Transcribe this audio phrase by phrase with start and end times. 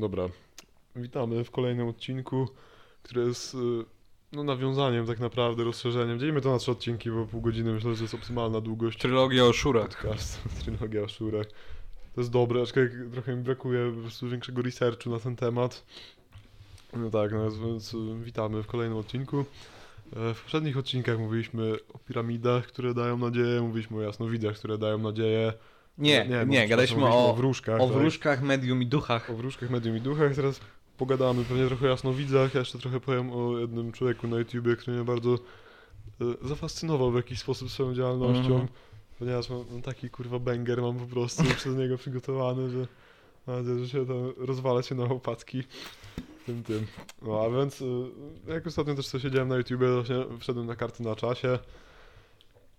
[0.00, 0.24] Dobra,
[0.96, 2.48] witamy w kolejnym odcinku,
[3.02, 3.58] który jest y,
[4.32, 6.18] no, nawiązaniem tak naprawdę, rozszerzeniem.
[6.18, 9.52] Dzielimy to na trzy odcinki, bo pół godziny myślę, że jest optymalna długość Trylogia o
[9.52, 9.88] szurach.
[9.88, 11.46] podcastu, trylogia o szurach.
[12.14, 15.84] To jest dobre, aczkolwiek trochę mi brakuje po prostu większego researchu na ten temat.
[16.96, 19.44] No tak, no, więc y, witamy w kolejnym odcinku.
[20.16, 24.98] E, W poprzednich odcinkach mówiliśmy o piramidach, które dają nadzieję, mówiliśmy o jasnowidzach, które dają
[24.98, 25.52] nadzieję.
[25.98, 27.80] Nie, bo, nie, gadaliśmy mówiliśmy o, wróżkach.
[27.80, 27.96] o tak?
[27.96, 29.30] wróżkach, medium i duchach.
[29.30, 30.34] O wróżkach, medium i duchach.
[30.34, 30.60] Teraz
[30.98, 32.54] pogadamy pewnie trochę o jasnowidzach.
[32.54, 37.16] Ja jeszcze trochę powiem o jednym człowieku na YouTubie, który mnie bardzo e, zafascynował w
[37.16, 38.52] jakiś sposób swoją działalnością.
[38.52, 38.68] Mhm.
[39.18, 42.86] Ponieważ mam, mam taki kurwa banger mam po prostu przez niego przygotowany, że
[43.46, 45.64] mam nadzieję, że się tam rozwala się na łopatki.
[46.46, 46.86] Tym, tym.
[47.22, 47.84] No a więc, y,
[48.46, 51.58] jak ostatnio też co siedziałem na YouTubie, właśnie wszedłem na karty na czasie.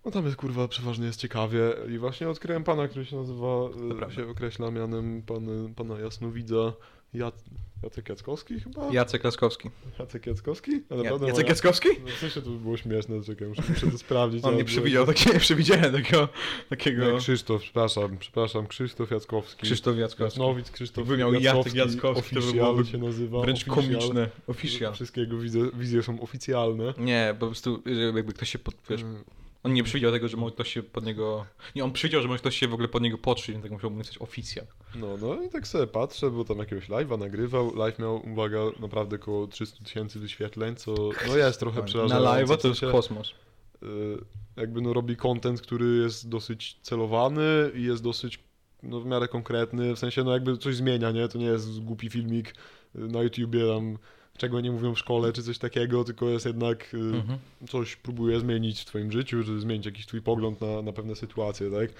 [0.04, 1.60] No tam jest kurwa, przeważnie jest ciekawie
[1.94, 3.46] i właśnie odkryłem pana, który się nazywa,
[3.92, 4.16] y, prawda.
[4.16, 6.72] się określa mianem pan, pana Jasnowidza
[7.14, 7.44] Jac,
[7.82, 8.92] Jacek Jackowski chyba?
[8.92, 9.70] Jacek Laskowski.
[9.98, 10.82] Jacek Jackowski?
[10.90, 11.88] A Ja, Jacek Jackowski?
[12.04, 14.44] No, w sensie to by było śmieszne, czekaj, muszę, muszę to sprawdzić.
[14.44, 16.28] On ale nie było- przewidział, takie, nie przewidziałem takiego,
[16.68, 19.62] takiego Nie, Krzysztof, przepraszam, przepraszam, Krzysztof Jackowski.
[19.62, 20.40] Krzysztof Jackowski.
[20.40, 23.40] Jasnowic, Krzysztof Jakby miał Jacek Jackowski, to by byłoby się nazywa.
[23.40, 23.74] Wręcz official.
[24.00, 24.30] komiczne.
[24.46, 24.94] Official.
[24.94, 26.94] Wszystkie jego wizje, wizje są oficjalne.
[26.98, 27.82] Nie, po prostu
[28.14, 29.24] jakby ktoś się pod, wiesz, Mm,
[29.62, 31.46] on nie przewidział tego, że może ktoś się pod niego...
[31.76, 33.90] Nie, on przewidział, że może ktoś się w ogóle pod niego podszyć, więc tak musiał
[33.90, 34.66] napisać oficjal.
[34.94, 37.76] No, no i tak sobie patrzę, bo tam jakiegoś live'a nagrywał.
[37.76, 40.94] Live miał, uwaga, naprawdę około 300 tysięcy wyświetleń, co
[41.28, 42.44] no jest trochę Na przerażające.
[42.44, 43.30] live'a w to jest kosmos.
[43.82, 43.86] y,
[44.56, 48.38] jakby no robi content, który jest dosyć celowany i jest dosyć
[48.82, 51.28] no, w miarę konkretny, w sensie no jakby coś zmienia, nie?
[51.28, 53.98] To nie jest głupi filmik y, na YouTubie tam
[54.40, 57.38] czego nie mówią w szkole czy coś takiego, tylko jest jednak y, Mhm.
[57.68, 61.70] coś próbuje zmienić w twoim życiu, czy zmienić jakiś twój pogląd na, na pewne sytuacje,
[61.70, 61.90] tak?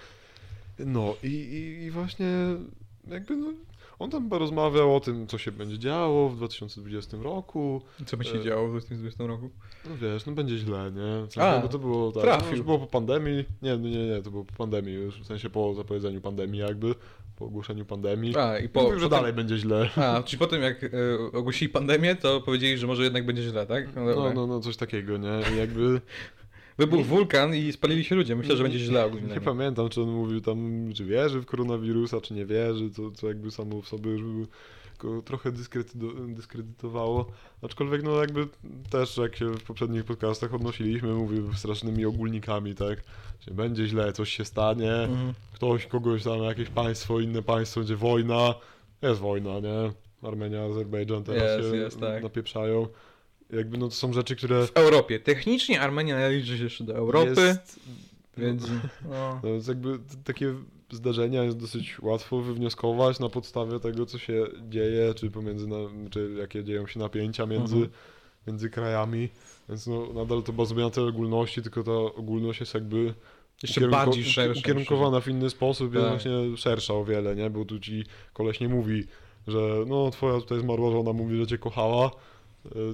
[0.78, 2.26] No i, i, i właśnie
[3.08, 3.46] jakby no,
[3.98, 7.82] on tam rozmawiał o tym, co się będzie działo w 2020 roku.
[8.06, 9.50] Co by się E, działo w 2020 roku?
[9.90, 11.26] No wiesz, no będzie źle, nie?
[11.26, 12.46] W sensie, A, bo to było tak, trafił.
[12.50, 13.44] no, już było po pandemii.
[13.62, 16.94] Nie, no nie, nie, to było po pandemii już, w sensie po zapowiedzeniu pandemii jakby,
[17.40, 18.36] po ogłoszeniu pandemii.
[18.36, 18.86] A, i Po, po...
[18.86, 19.90] Mówił, że dalej będzie źle.
[19.96, 20.88] A, czyli potem jak e,
[21.32, 23.96] ogłosili pandemię, to powiedzieli, że może jednak będzie źle, tak?
[23.96, 24.32] No, dobra.
[24.32, 25.40] no, no, coś takiego, nie?
[25.54, 26.00] I jakby...
[26.78, 28.36] Wybuchł wulkan i spalili się ludzie.
[28.36, 29.34] Myślę, że będzie źle ogólnie.
[29.34, 33.28] Nie pamiętam, czy on mówił tam, czy wierzy w koronawirusa, czy nie wierzy, co, co
[33.28, 34.22] jakby samo w sobie już
[35.00, 37.26] go trochę dyskredyto- dyskredytowało.
[37.62, 38.48] Aczkolwiek, no jakby
[38.90, 42.98] też, jak się w poprzednich podcastach odnosiliśmy, mówił strasznymi ogólnikami, tak?
[43.40, 45.32] Że będzie źle, coś się stanie, Mhm.
[45.52, 48.54] ktoś, kogoś tam, jakieś państwo, inne państwo, będzie wojna.
[49.02, 49.92] Jest wojna, nie?
[50.28, 52.22] Armenia, Azerbejdżan teraz Jest, się jest, tak.
[52.22, 52.86] napieprzają.
[53.52, 54.66] Jakby, no to są rzeczy, które...
[54.66, 55.20] W Europie.
[55.20, 57.80] Technicznie Armenia należy się jeszcze do Europy, Jest,
[58.40, 58.62] więc...
[59.10, 59.40] No.
[59.42, 60.54] No jakby takie
[60.90, 65.76] zdarzenia jest dosyć łatwo wywnioskować na podstawie tego, co się dzieje, czy pomiędzy, na,
[66.10, 67.92] czy jakie dzieją się napięcia między, Mhm.
[68.46, 69.28] między krajami.
[69.68, 73.14] Więc no, nadal to bazuje na tej ogólności, tylko ta ogólność jest jakby
[73.62, 74.60] Jeszcze ukierunko- bardziej szersza.
[74.60, 76.12] ukierunkowana w inny sposób, jest Tak.
[76.14, 77.50] właśnie szersza o wiele, nie?
[77.50, 79.04] Bo tu ci koleś nie mówi,
[79.46, 82.10] że no twoja tutaj zmarła żona mówi, że cię kochała,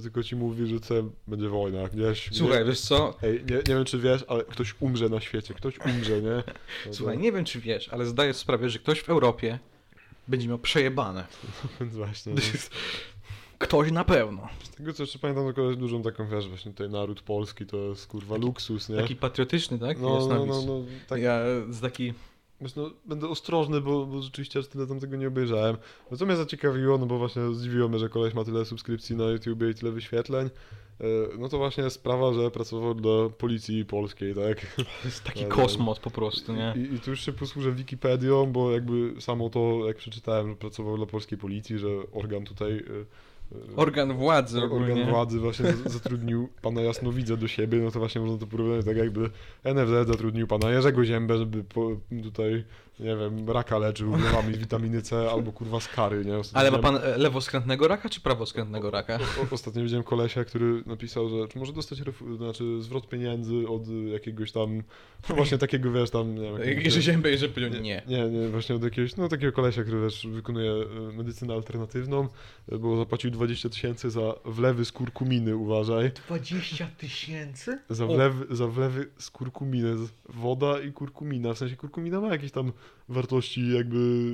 [0.01, 2.29] tylko ci mówi, że ce będzie wojna gdzieś.
[2.33, 3.17] Słuchaj, nie, wiesz co?
[3.21, 6.43] Ej, nie, nie wiem czy wiesz, ale ktoś umrze na świecie, ktoś umrze, nie?
[6.85, 9.59] No Słuchaj, to- nie wiem czy wiesz, ale zdaję sprawę, że ktoś w Europie
[10.27, 11.27] będzie miał przejebane.
[11.79, 12.33] Więc właśnie.
[12.33, 12.41] No.
[13.57, 14.47] Ktoś na pewno.
[14.63, 18.07] Z tego co jeszcze pamiętam, tylko dużą taką, wiesz, właśnie tutaj naród polski to jest
[18.07, 18.95] kurwa luksus, nie?
[18.95, 19.99] Taki patriotyczny, tak?
[19.99, 21.39] no, Jest no, no, no, tak, Ja
[21.69, 22.13] z taki...
[22.61, 25.77] wiesz, no, będę ostrożny, bo, bo rzeczywiście aż tyle tam tego nie obejrzałem.
[26.11, 29.23] No co mnie zaciekawiło, no bo właśnie zdziwiło mnie, że koleś ma tyle subskrypcji na
[29.23, 30.49] YouTubie i tyle wyświetleń.
[31.01, 31.03] e,
[31.37, 34.75] No to właśnie sprawa, że pracował dla policji polskiej, tak?
[34.75, 36.73] To jest taki kosmos po prostu, nie?
[36.77, 40.97] I, I tu już się posłużę Wikipedią, bo jakby samo to, jak przeczytałem, że pracował
[40.97, 42.83] dla polskiej policji, że organ tutaj...
[43.75, 45.05] Organ władzy Organ ogólnie.
[45.05, 49.29] władzy właśnie zatrudnił pana Jasnowidza do siebie, no to właśnie można to porównać tak jakby
[49.63, 51.91] NFZ zatrudnił pana Jerzego Ziębę, żeby po,
[52.23, 52.63] tutaj,
[52.99, 56.37] nie wiem, raka leczył lewami z witaminy C albo kurwa z kary, nie?
[56.37, 59.15] Ostatnio Ale ma pan e, lewoskrętnego raka czy prawoskrętnego raka?
[59.15, 63.67] O, o, ostatnio widziałem kolesia, który napisał, że czy może dostać refu- znaczy zwrot pieniędzy
[63.67, 64.77] od jakiegoś tam,
[65.29, 68.01] no właśnie takiego, wiesz, tam, nie wiem, jakiegoś- Jerzy Ziębę, Jerzy powiedział nie.
[68.07, 72.27] nie, nie, właśnie od jakiegoś, no takiego kolesia, który wiesz, wykonuje y, medycynę alternatywną,
[72.73, 76.11] y, bo zapłacił 20 tysięcy za wlewy z kurkuminy, uważaj.
[76.27, 77.79] 20 tysięcy?
[77.89, 82.51] Za wlewy, za wlewy z kurkuminy, z- woda i kurkumina, w sensie kurkumina ma jakieś
[82.51, 82.71] tam
[83.09, 84.33] wartości jakby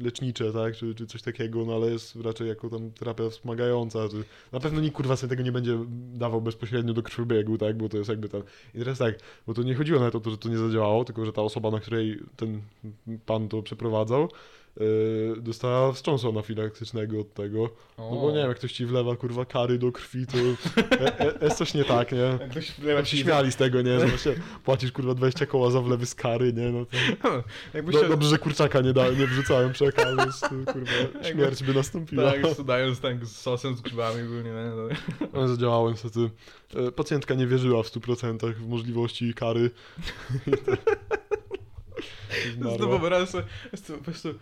[0.00, 4.24] lecznicze, tak, czy, czy coś takiego, no ale jest raczej jako tam terapia wspomagająca, czy
[4.52, 5.78] na pewno nikt kurwa sobie tego nie będzie
[6.14, 8.42] dawał bezpośrednio do krwiobiegu, tak, bo to jest jakby tam,
[8.74, 9.14] i teraz tak,
[9.46, 11.70] bo to nie chodziło nawet o to, że to nie zadziałało, tylko że ta osoba,
[11.70, 12.60] na której ten
[13.26, 14.28] pan to przeprowadzał,
[15.36, 17.70] dostała wstrząsu anafilaktycznego od tego.
[17.98, 20.38] No bo nie wiem, jak ktoś ci wlewa kurwa kary do krwi, to
[20.82, 22.38] e, e, jest coś nie tak, nie?
[22.50, 24.00] Ktoś wlewa się ci- śmiali z tego, nie?
[24.00, 24.34] Że właśnie
[24.64, 26.70] płacisz kurwa 20 koła za wlewy z kary, nie?
[26.70, 26.86] No
[27.22, 27.42] to...
[27.74, 28.08] Jakby się...
[28.08, 29.72] dobrze, że kurczaka nie, da, nie wrzucałem
[30.16, 30.92] więc to, kurwa
[31.30, 32.32] śmierć by nastąpiła.
[32.32, 34.72] Tak, studając tak z sosem, z grzybami ogólnie, nie?
[34.76, 34.88] No.
[35.38, 36.30] Ale zadziałało niestety.
[36.74, 39.70] E, Pacjentka nie wierzyła w 100% w możliwości kary.
[42.54, 44.34] Znowu to po prostu e,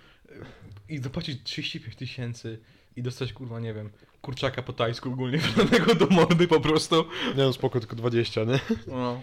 [0.88, 2.58] i zapłacić 35 tysięcy
[2.96, 3.90] i dostać, kurwa, nie wiem,
[4.23, 7.05] kurczaka po tajsku ogólnie wlonego do mordy po prostu.
[7.37, 8.61] Nie no, spoko, tylko 20, nie?
[8.87, 9.20] No.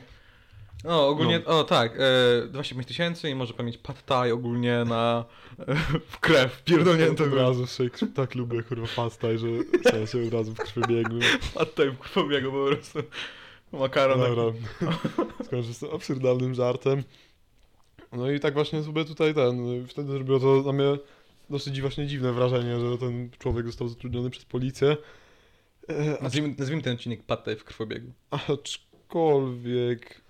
[0.84, 2.00] No, ogólnie, o tak,
[2.44, 5.26] e, 25 tysięcy i może pamięć pad thai ogólnie na
[5.60, 5.76] e,
[6.10, 10.54] w krew, pierdolnięto Od razu shake, tak lubię kurwa pastaj, że w sensie od razu
[10.54, 11.20] w krwiobiegu.
[11.54, 13.00] Pad thai w krwobiegu po prostu.
[13.72, 14.20] Makaron.
[14.20, 14.44] Dobra,
[15.46, 17.04] skończę z tym absurdalnym żartem.
[18.18, 20.98] No i tak właśnie sobie tutaj ten, wtedy zrobiło to na mnie
[21.50, 24.98] dosyć właśnie dziwne wrażenie, że ten człowiek został zatrudniony przez policję.
[25.88, 28.12] E, Nazwijmy, nazwijmy ten odcinek pad thai w krwobiegu.
[28.30, 30.22] Aczkolwiek.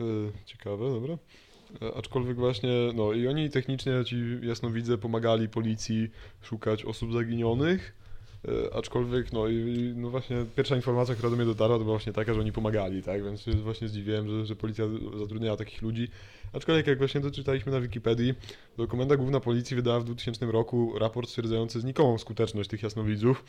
[0.00, 1.18] y, ciekawe, dobra.
[1.82, 6.10] E, Aczkolwiek właśnie, no i oni technicznie ci jasnowidze pomagali policji
[6.42, 8.01] szukać osób zaginionych.
[8.48, 12.12] E, Aczkolwiek, no i no właśnie pierwsza informacja, która do mnie dotarła, to była właśnie
[12.12, 13.24] taka, że oni pomagali, tak?
[13.24, 14.84] Więc się właśnie zdziwiłem, że, że policja
[15.18, 16.08] zatrudniała takich ludzi.
[16.52, 18.34] Aczkolwiek jak właśnie doczytaliśmy na Wikipedii,
[18.76, 23.44] to Komenda Główna Policji wydała w 2000 roku raport stwierdzający znikomą skuteczność tych jasnowidzów.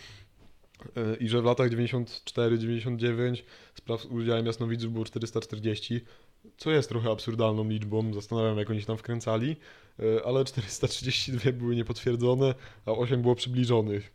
[0.98, 3.44] E, I że w latach 94-99
[3.76, 6.02] spraw z udziałem jasnowidzów było 440,
[6.58, 9.56] co jest trochę absurdalną liczbą, zastanawiam jak oni się tam wkręcali,
[10.00, 12.56] e, ale 432 były niepotwierdzone,
[12.86, 14.14] a 8 było przybliżonych.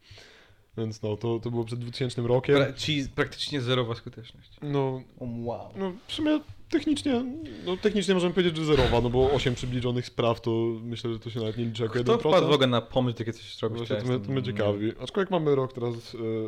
[0.78, 2.56] Więc no, to, to było przed 2000 rokiem.
[2.56, 4.50] Pra, czyli praktycznie zerowa skuteczność.
[4.62, 5.70] No, wow.
[5.76, 6.40] no w sumie
[6.70, 7.24] technicznie,
[7.66, 10.50] no technicznie możemy powiedzieć, że zerowa, no bo 8 przybliżonych spraw to
[10.82, 12.18] myślę, że to się nawet nie liczy jako Kto 1%.
[12.18, 13.78] wpadł w ogóle na pomysł takie coś zrobić?
[13.78, 14.92] Właśnie to, mnie, to mnie ciekawi.
[15.00, 15.94] Aczkolwiek mamy rok teraz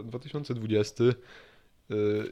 [0.00, 1.14] e, 2020 e,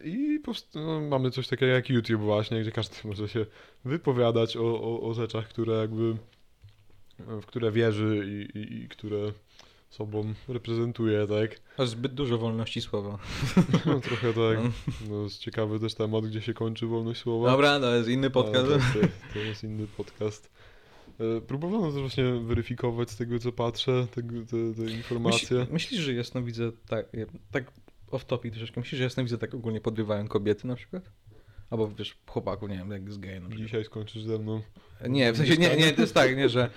[0.04, 3.46] i powst- no, mamy coś takiego jak YouTube właśnie, gdzie każdy może się
[3.84, 6.16] wypowiadać o, o, o rzeczach, które jakby
[7.18, 9.32] w które wierzy i, i, i które
[9.90, 11.60] sobą reprezentuje, tak?
[11.78, 13.18] Masz zbyt dużo wolności słowa.
[13.86, 14.58] No, trochę tak.
[15.08, 17.50] No, jest ciekawy też temat, gdzie się kończy wolność słowa.
[17.50, 18.66] Dobra, to jest inny podcast.
[18.66, 20.50] Ale To, to, to jest inny podcast.
[21.20, 25.58] E, Próbowano też właśnie weryfikować z tego, co patrzę, tego, te, te informacje.
[25.58, 27.06] Myśl, myślisz, że jasno widzę tak,
[27.50, 27.72] tak
[28.10, 31.10] off topic troszeczkę, myślisz, że jasno widzę tak ogólnie podrywają kobiety na przykład?
[31.70, 33.56] Albo wiesz, chłopaków, nie wiem, jak z przykład.
[33.56, 34.62] Dzisiaj skończysz ze mną.
[35.08, 36.70] Nie, w sensie, nie, nie, to jest tak, nie, że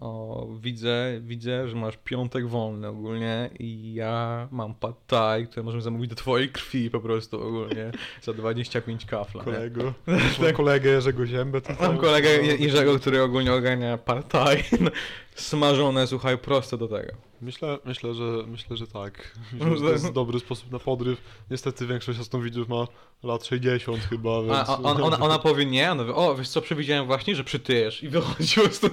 [0.00, 5.82] o, widzę, widzę, że masz piątek wolny ogólnie i ja mam pad thai, które możemy
[5.82, 7.90] zamówić do twojej krwi po prostu ogólnie
[8.22, 9.44] za 25 kafla.
[9.44, 9.94] Kolego.
[10.42, 11.60] Mam kolegę Jerzego Ziębę.
[11.60, 11.80] Tak.
[11.80, 14.56] Mam kolegę Je- Jerzego, który ogólnie ogarnia pad thai,
[15.34, 17.12] smażone, słuchaj, prosto do tego.
[17.40, 19.34] Myślę, myślę, że, myślę, że tak.
[19.52, 21.20] Myślę, że to jest dobry sposób na podryw.
[21.50, 22.86] Niestety większość jasnowidzów ma
[23.22, 24.52] lat 60 chyba, więc...
[24.52, 28.02] A, a on, ona, ona powie nie, ona o wiesz co, przewidziałem właśnie, że przytyjesz
[28.02, 28.90] i wychodzi po prostu.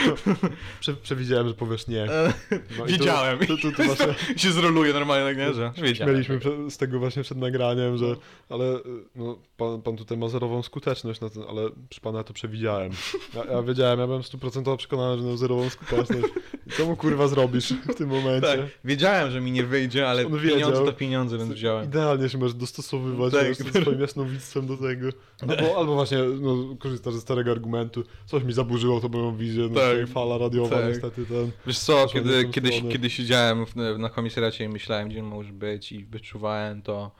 [0.80, 2.06] Prze przewidziałem, że powiesz nie.
[2.78, 3.04] No i tu-.
[3.46, 5.72] Tu, tu, tu właśnie się zroluje normalnie, tak nie, że
[6.38, 8.16] prze- z tego właśnie przed nagraniem, że
[8.48, 8.80] ale y,
[9.16, 12.92] no, pan, pan tutaj ma zerową skuteczność, na ten, ale przy pana to przewidziałem.
[13.34, 16.28] Ja, ja wiedziałem, ja byłem 100% przekonany, że miał zerową skuteczność.
[16.66, 17.28] I co mu kurwa
[17.60, 18.48] zrobisz w tym momencie?
[18.48, 21.84] Tak, wiedziałem, że mi nie wyjdzie, ale pieniądze to pieniądze, więc wziąłem.
[21.84, 23.54] Idealnie się możesz dostosowywać Tak.
[23.54, 25.08] ze swoim jasnowictwem do tego.
[25.40, 29.68] Albo, albo właśnie no, korzystasz ze starego argumentu, coś mi zaburzyło tą moją wizję, no
[29.80, 29.90] Tak.
[29.90, 30.88] tutaj fala radiowa Tak.
[30.88, 31.50] niestety ten...
[31.66, 32.50] Wiesz co, kiedy, tą
[32.88, 37.10] kiedy, siedziałem w, na komisariacie i myślałem, gdzie on może być i wyczuwałem to,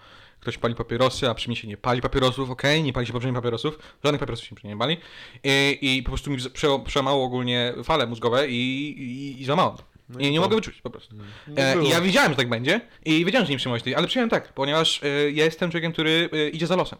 [0.44, 3.38] ktoś pali papierosy, a przy mnie się nie pali papierosów, okej, nie pali się poprzednich
[3.38, 4.96] papierosów, żadnych papierosów się przy nie pali
[5.44, 8.54] i, i po prostu mi prze, przełamało ogólnie fale mózgowe i,
[8.98, 9.76] i, i złamało.
[10.08, 11.16] No I nie to- mogę wyczuć po prostu.
[11.16, 11.24] No
[11.56, 11.84] E.
[11.84, 14.52] I ja wiedziałem, że tak będzie i wiedziałem, że nie przyjmować tej, ale przyjąłem tak,
[14.52, 16.98] ponieważ e, ja jestem człowiekiem, który e, idzie za losem.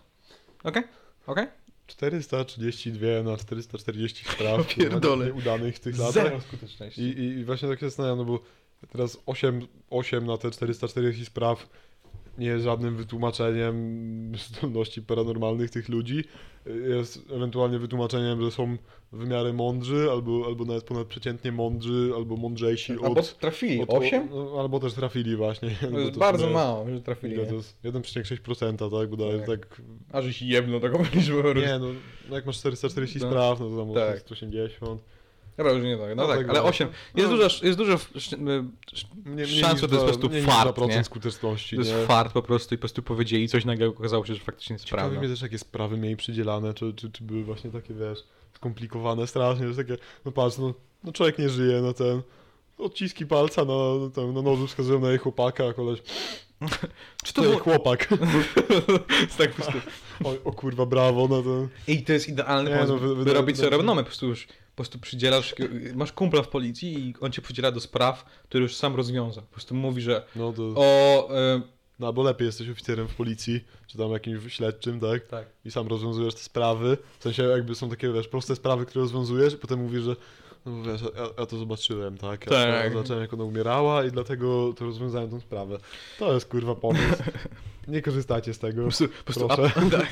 [0.64, 0.82] Okej?
[1.26, 1.46] Okej?
[1.86, 5.32] 432 na 440 spraw pierdolę.
[5.32, 6.14] udanych w tych latach.
[6.14, 7.00] Zero skuteczności.
[7.02, 8.40] I, i, I właśnie tak się zastanawiam, no bo
[8.92, 11.68] teraz 8, 8 na te 440 spraw
[12.38, 16.24] nie jest żadnym wytłumaczeniem zdolności paranormalnych tych ludzi.
[16.88, 18.76] Jest ewentualnie wytłumaczeniem, że są
[19.12, 23.04] w miarę mądrzy, albo, albo nawet ponadprzeciętnie mądrzy, albo mądrzejsi od...
[23.04, 24.28] Albo trafili, od- 8?
[24.30, 25.70] no, albo też trafili właśnie.
[25.90, 27.34] To jest w bardzo sumie- mało, że trafili.
[27.34, 29.10] Ile to jest 1,6%, tak?
[29.10, 29.46] Bo Tak.
[29.46, 29.82] tak...
[30.12, 31.54] A żeś jebno taką liczbę.
[31.54, 31.86] Nie, no,
[32.30, 33.26] no jak masz 440 No.
[33.30, 34.08] spraw, no to tam Tak.
[34.12, 34.20] tak.
[34.20, 35.00] 180.
[35.56, 36.08] Dobra, już nie tak.
[36.08, 36.68] No, No tak, tak ale było.
[36.70, 36.88] 8.
[37.14, 37.36] Jest No.
[37.36, 38.40] dużo, jest dużo sz- sz-
[38.92, 41.04] sz- Mniej, Szansa to jest po prostu fart, niż 2% nie?
[41.04, 42.06] skuteczności, to jest nie?
[42.06, 45.00] fart po prostu i po prostu powiedzieli coś nagle okazało się, że faktycznie jest Ciekawi
[45.02, 45.20] prawda.
[45.20, 48.18] mnie też, jakie sprawy mieli przydzielane, czy, czy, czy były właśnie takie, wiesz,
[48.56, 52.22] skomplikowane strasznie, że takie, no patrz, no no człowiek nie żyje, no ten,
[52.78, 53.74] odciski palca na,
[54.14, 56.02] tam, na nożu wskazują na jej chłopaka, a koleś,
[57.24, 57.58] Czy to było...
[57.58, 58.08] chłopak.
[59.38, 59.80] tak po prostu.
[60.24, 61.68] o, o kurwa, brawo, no to...
[61.88, 64.02] I to jest idealny pomysł, no, wy- wydaje- robić sobie wydaje- renomę.
[64.02, 65.54] Po prostu już po prostu przydzielasz,
[65.94, 69.40] masz kumpla w policji i on cię przydziela do spraw, które już sam rozwiąza.
[69.40, 71.28] Po prostu mówi, że No to, o...
[71.36, 71.60] E,
[71.98, 75.26] no bo lepiej jesteś oficerem w policji, czy tam jakimś śledczym, tak?
[75.26, 75.46] tak.
[75.64, 79.54] I sam rozwiązujesz te sprawy, w sensie jakby są takie, wiesz, proste sprawy, które rozwiązujesz
[79.54, 80.16] i potem mówisz, że
[80.66, 82.46] no wiesz, ja, ja to zobaczyłem, tak?
[82.46, 82.92] Ja, Tak.
[82.92, 85.78] zobaczyłem, jak ona umierała i dlatego to rozwiązałem tą sprawę.
[86.18, 87.22] To jest kurwa pomysł.
[87.88, 88.82] Nie korzystacie z tego.
[88.82, 89.48] Po prostu, po prostu
[89.98, 90.08] tak.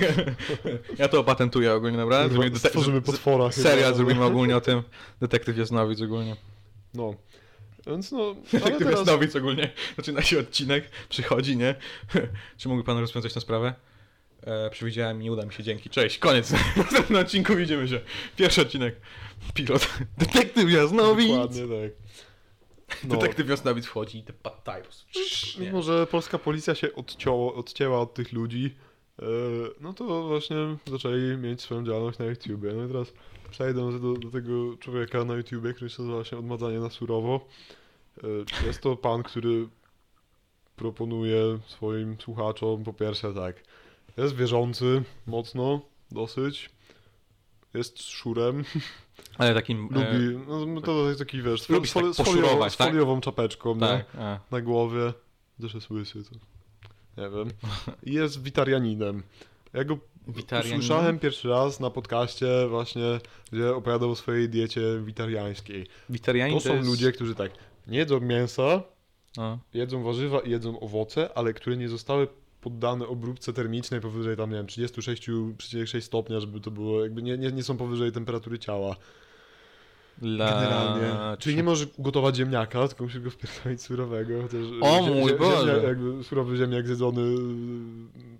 [0.98, 2.28] Ja to opatentuję ogólnie, dobra?
[2.28, 3.52] Zrobimy stworzymy potwora.
[3.52, 4.82] Serial zrobimy ogólnie o tym.
[5.20, 6.36] Detektyw Jasnowic ogólnie.
[6.94, 7.14] No.
[7.86, 8.98] Więc no, Detektyw teraz...
[8.98, 9.72] Jasnowic ogólnie.
[9.96, 11.74] Zaczyna się odcinek, przychodzi, nie?
[12.58, 13.74] Czy mógłby pan rozwiązać tę sprawę?
[14.46, 15.90] E, przewidziałem, nie uda mi się, dzięki.
[15.90, 16.52] Cześć, koniec.
[16.74, 18.00] W następnym odcinku widzimy się.
[18.36, 18.96] Pierwszy odcinek.
[19.54, 19.88] Pilot.
[20.18, 21.28] Detektyw Jasnowic.
[21.28, 22.12] Dokładnie tak.
[23.04, 23.14] No.
[23.16, 25.06] Detektyw Jasnowic wchodzi i te po prostu.
[25.60, 25.66] Nie.
[25.66, 28.74] Mimo, że polska policja się odcięło, odcięła od tych ludzi,
[29.18, 29.24] e,
[29.80, 30.56] no to właśnie
[30.86, 32.72] zaczęli mieć swoją działalność na YouTubie.
[32.72, 33.12] No i teraz
[33.50, 37.46] przejdę do, do tego człowieka na YouTubie, który się nazywa się Odmadzanie na surowo.
[38.24, 39.68] E, Jest to pan, który
[40.76, 43.56] proponuje swoim słuchaczom po pierwsze tak,
[44.16, 45.80] jest wierzący mocno,
[46.10, 46.70] dosyć,
[47.74, 48.64] jest szurem,
[49.38, 49.88] Ale takim...
[49.94, 52.72] e, lubi, no to jest taki wiesz, lubi foli- tak z, foliową, tak?
[52.72, 53.80] foliową czapeczką, nie?
[53.80, 54.06] Tak,
[54.50, 55.12] na głowie,
[55.60, 56.36] też jest łysy, to
[57.22, 57.50] nie wiem.
[58.02, 59.22] I jest witarianinem.
[59.72, 59.98] Ja go
[60.60, 63.20] usłyszałem pierwszy raz na podcaście właśnie,
[63.52, 65.86] gdzie opowiadał o swojej diecie witariańskiej.
[66.10, 66.88] Witarianin To są jest...
[66.88, 67.52] ludzie, którzy tak,
[67.86, 68.82] nie jedzą mięsa,
[69.38, 69.58] A.
[69.74, 72.28] jedzą warzywa i jedzą owoce, ale które nie zostały
[72.62, 77.52] poddane obróbce termicznej powyżej tam, nie wiem, 36,6 stopnia, żeby to było, jakby nie, nie,
[77.52, 78.96] nie są powyżej temperatury ciała.
[80.22, 80.50] La...
[80.50, 81.36] Generalnie.
[81.38, 84.42] Czyli nie możesz gotować ziemniaka, tylko musisz go wpierdolić surowego.
[84.42, 85.66] Chociaż O zie- mój zie- Boże.
[85.66, 87.36] Ziemniak, jakby surowy ziemniak zjedzony y,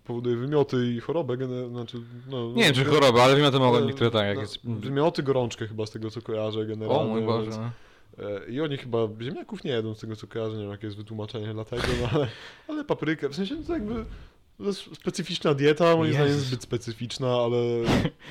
[0.04, 1.36] powoduje wymioty i chorobę.
[1.70, 1.98] Znaczy,
[2.30, 4.40] no, Nie wiem, czy no, choroba, ale wiem, to mogą ale- niektóre tak, jak no,
[4.42, 4.58] jest...
[4.64, 7.02] Wymioty, gorączkę chyba z tego co kojarzę generalnie.
[7.02, 7.42] O mój Boże.
[7.50, 7.70] więc- e,
[8.48, 11.52] I oni chyba ziemniaków nie jedzą z tego co kojarzę, nie wiem jakie jest wytłumaczenie
[11.54, 12.28] dlatego, no ale,
[12.68, 14.04] ale paprykę, w sensie to jakby
[14.58, 17.58] to jest specyficzna dieta, moim zdaniem zbyt specyficzna, ale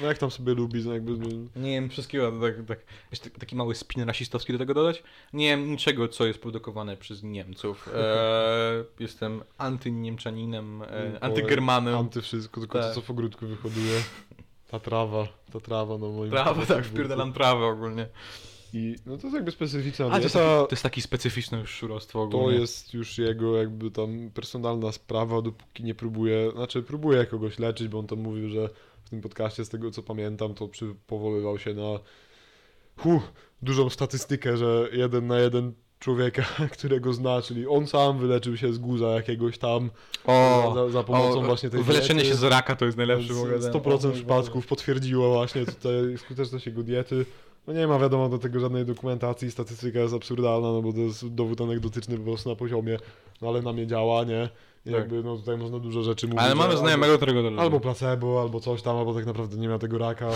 [0.02, 1.12] no jak tam sobie lubi, to jakby...
[1.12, 2.80] no, Nie wiem wszystkiego, tak, tak,
[3.12, 5.04] jeszcze taki mały spin rasistowski do tego dodać.
[5.34, 7.90] Nie wiem niczego, co jest produkowane przez Niemców.
[7.96, 11.96] E, jestem antyniemczaninem, e, antygermanem.
[11.96, 12.88] Anty wszystko, tylko Tak.
[12.88, 14.02] to co w ogródku wyhoduje.
[14.68, 18.08] Ta trawa, ta trawa no moim Prawo, tak, wpierdalam trawę ogólnie.
[18.74, 21.70] I no to jest jakby specyficzna A to jest, taki, to jest taki specyficzne już
[21.70, 22.56] szurostwo ogólnie.
[22.56, 27.88] To jest już jego jakby tam personalna sprawa, dopóki nie próbuje, znaczy próbuje kogoś leczyć,
[27.88, 28.70] bo on tam mówił, że
[29.04, 32.00] w tym podcaście, z tego co pamiętam, to przy, powoływał się na
[32.98, 33.22] huh,
[33.62, 36.44] dużą statystykę, że jeden na jeden człowieka,
[36.78, 39.90] którego zna, czyli on sam wyleczył się z guza jakiegoś tam
[40.26, 42.30] O, za, za pomocą o, właśnie tej wyleczenie diety.
[42.30, 43.62] się z raka to jest najlepszy w ogóle.
[43.62, 47.26] Z 100% przypadków potwierdziło właśnie tutaj skuteczność jego diety.
[47.68, 51.28] No nie ma wiadomo do tego żadnej dokumentacji, statystyka jest absurdalna, no bo to jest
[51.28, 52.98] dowód anegdotyczny po prostu na poziomie,
[53.42, 54.50] no ale na mnie działa, nie?
[54.86, 55.00] I Tak.
[55.00, 56.42] jakby no tutaj można dużo rzeczy mówić.
[56.42, 59.80] Ale mamy znajomego, którego to Albo, placebo, albo coś tam, albo tak naprawdę nie miał
[59.80, 60.30] tego raka,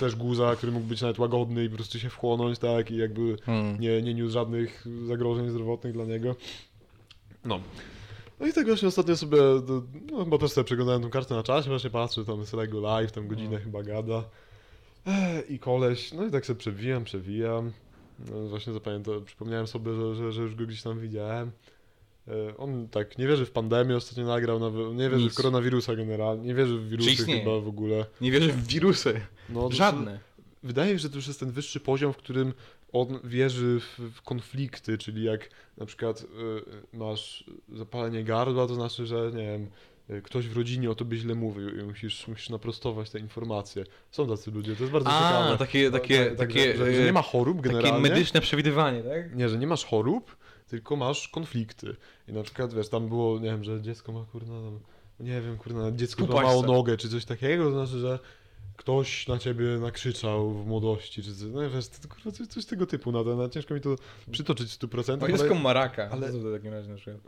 [0.00, 2.90] też guza, który mógł być nawet łagodny i po prostu się wchłonąć, tak?
[2.90, 3.80] I jakby Hmm.
[3.80, 6.34] nie, nie niósł żadnych zagrożeń zdrowotnych dla niego.
[7.44, 7.60] No.
[8.40, 9.38] No i tak właśnie ostatnio sobie,
[10.12, 13.12] no chyba też sobie przeglądałem tą kartę na czasie, właśnie patrzę, tam jest Lego Live,
[13.12, 13.64] tam godzinę No.
[13.64, 14.24] chyba gada.
[15.48, 17.72] I koleś, no i tak sobie przewijam, przewijam.
[18.30, 21.50] No, właśnie zapamiętam, przypomniałem sobie, że, że, że już go gdzieś tam widziałem.
[22.28, 25.32] E, On tak nie wierzy w pandemię, ostatnio nagrał, na, nie wierzy Nic.
[25.32, 28.06] w koronawirusa generalnie, nie wierzy w wirusy chyba w ogóle.
[28.20, 29.20] Nie wierzę w wirusy.
[29.48, 30.20] No, to- Żadne.
[30.62, 32.52] Wydaje mi się, że to już jest ten wyższy poziom, w którym
[32.92, 36.26] on wierzy w, konflikty, czyli jak na przykład y,
[36.98, 39.70] masz zapalenie gardła, to znaczy, że nie wiem,
[40.24, 43.84] ktoś w rodzinie o tobie źle mówił i musisz, musisz naprostować te informacje.
[44.10, 45.58] Są tacy ludzie, to jest bardzo A, ciekawe.
[45.58, 48.08] takie, No, takie, tak, tak, takie, że, że nie e, ma chorób takie generalnie.
[48.08, 49.36] medyczne przewidywanie, tak?
[49.36, 50.36] Nie, że nie masz chorób,
[50.68, 51.96] tylko masz konflikty.
[52.28, 54.80] I na przykład, wiesz, tam było, nie wiem, że dziecko ma, kurna, tam,
[55.20, 56.66] nie wiem, kurna, dziecko Upaść złamało se.
[56.68, 58.18] nogę, czy coś takiego, to znaczy, że
[58.76, 62.86] ktoś na ciebie nakrzyczał w młodości, czy coś, no wiesz, to, kurwa, coś, coś tego
[62.86, 63.96] typu, na ten, ciężko mi to
[64.30, 66.08] przytoczyć w 100%, O, ale, dziecko ma raka.
[66.12, 67.22] ale- w takim razie na przykład?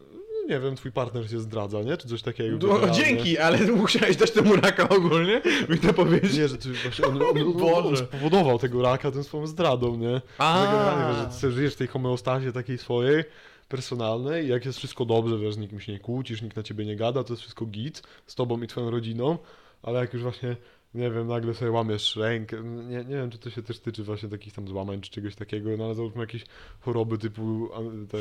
[0.49, 2.68] Nie wiem, twój partner się zdradza, nie, czy coś takiego.
[2.68, 6.37] No, dzięki, ale musiałeś dać temu raka ogólnie, mi to powiedzieć.
[6.37, 7.38] Nie, że ty właśnie on, on,
[7.75, 10.20] on, on, spowodował tego raka tym swoją zdradą, nie?
[10.38, 10.64] A.
[10.64, 13.25] Generalnie, że ty żyjesz w tej homeostazie takiej swojej,
[13.70, 16.97] personalnej i jak jest wszystko dobrze, wiesz, nikt się nie kłócisz, nikt na ciebie nie
[16.97, 19.38] gada, to jest wszystko git z tobą i twoją rodziną,
[19.82, 20.56] ale jak już właśnie
[20.94, 24.28] nie wiem, nagle sobie łamiesz rękę, nie, nie wiem, czy to się też tyczy właśnie
[24.28, 26.44] takich tam złamań, czy czegoś takiego, no ale załóżmy jakieś
[26.80, 27.68] choroby typu
[28.09, 28.18] te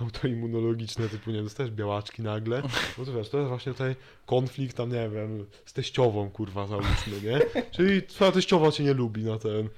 [0.00, 2.62] autoimmunologiczne, typu, nie wiem, dostajesz białaczki nagle,
[2.98, 7.20] no to wiesz, to jest właśnie tutaj konflikt tam, nie wiem, z teściową, kurwa, załóżmy,
[7.24, 7.62] nie?
[7.70, 9.68] Czyli twoja teściowa cię nie lubi na ten...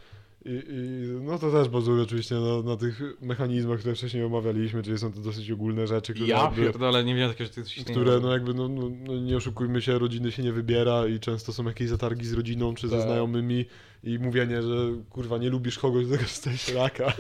[0.44, 4.98] I, i, no to też bazuje oczywiście na, na tych mechanizmach, które wcześniej omawialiśmy, czyli
[4.98, 7.84] są to dosyć ogólne rzeczy, które Ja jakby, pierdolę, nie wiem, takie rzeczy istnieją.
[8.00, 11.52] które no jakby, no, no, no nie oszukujmy się, rodziny się nie wybiera i często
[11.52, 13.06] są jakieś zatargi z rodziną czy ze Tak.
[13.06, 13.64] znajomymi
[14.04, 14.74] i mówienie, że
[15.10, 17.12] kurwa nie lubisz kogoś, tego dostajesz raka.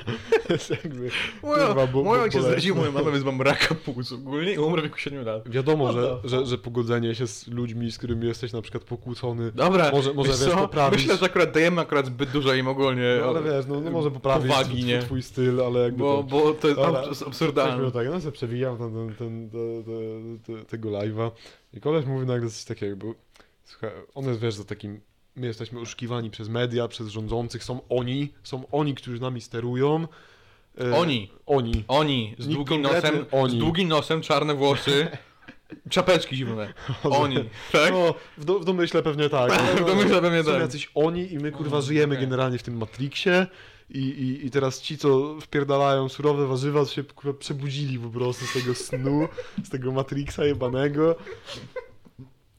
[0.46, 1.10] to jest jakby,
[1.42, 4.82] Moja, kurwa, bo- bo ojciec zdradził moją mamę, więc mam raka płuc ogólnie i umrę
[4.82, 5.48] w wieku 7 lat.
[5.48, 8.84] wiadomo, No że, to- że, że pogodzenie się z ludźmi, z którymi jesteś na przykład
[8.84, 12.68] pokłócony, Dobra, Może- może, wiesz wiesz, poprawić- Myślę, że akurat dajemy akurat zbyt dużo im
[12.68, 13.18] ogólnie.
[13.20, 16.22] no, ale wiesz, no, no może poprawić powagi, twój, twój styl, ale jakby Bo, to...
[16.22, 17.90] bo to jest Tak, absurdalne.
[17.90, 19.56] tak, no sobie przewijam ten, ten, ten, te,
[20.46, 21.30] te, te, tego live'a
[21.74, 23.14] i koleś mówi nagle coś takiego, bo
[23.64, 25.00] słuchaj, on jest, wiesz, za takim,
[25.38, 30.08] my jesteśmy oszukiwani przez media, przez rządzących, są oni, są oni, którzy nami sterują.
[30.80, 31.30] E, Oni.
[31.46, 31.84] Oni.
[31.88, 33.56] Oni, z długim nosem, oni.
[33.56, 35.08] z długim nosem, czarne włosy,
[35.90, 36.72] czapeczki zimne.
[37.04, 37.36] Oni,
[37.72, 37.92] tak?
[37.92, 39.52] No, w, do, w domyśle pewnie tak.
[39.82, 40.60] W domyśle pewnie Są tak.
[40.60, 42.26] jacyś oni i my, kurwa, żyjemy okej.
[42.26, 43.46] generalnie w tym Matrixie
[43.90, 48.46] i, i, i teraz ci, co wpierdalają surowe warzywa, to się kurwa, przebudzili po prostu
[48.46, 49.28] z tego snu,
[49.64, 51.16] z tego Matrixa jebanego.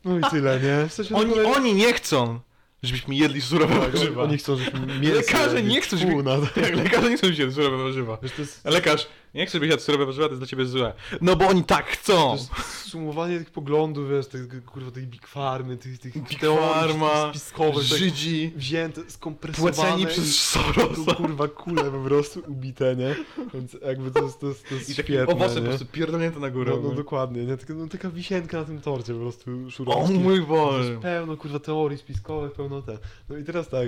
[0.05, 0.87] No i tyle, nie?
[0.89, 2.39] W sensie, Oni, ogóle- oni nie chcą,
[2.83, 4.23] żebyśmy jedli surowe Tak, warzywa.
[4.23, 5.71] oni chcą, żebyśmy mięso Lekarze jedli.
[5.73, 6.23] nie chcą, żeby-.
[6.61, 8.17] Tak, lekarze nie chcą się surowe warzywa.
[8.39, 10.93] Jest, Lekarz, nie chcę, żebyś jadł surowe warzywa, to jest dla ciebie złe.
[11.21, 12.37] No bo oni tak chcą.
[12.85, 17.97] sumowanie tych poglądów, wiesz, tych, kurwa, tej Big Farmy, tych, tych Big Pharma, spiskowych, tak
[17.99, 21.15] Żydzi, wzięte, skompresowane płaceni przez Sorosa.
[21.15, 23.15] kurwa kulę po prostu ubite, nie?
[23.53, 25.67] Więc jakby to jest, to jest, to jest I świetne, owoce po nie?
[25.67, 26.73] prostu pierdolnięte na górę.
[26.83, 27.57] No, no dokładnie, nie?
[27.57, 30.13] Tylko, no, taka wisienka na tym torcie po prostu o szurowski.
[30.19, 30.97] mój To Boże.
[31.01, 32.97] pełno kurwa teorii spiskowych, pełno te.
[33.29, 33.87] No i teraz tak,